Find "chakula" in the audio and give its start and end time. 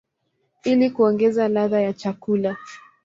1.93-2.57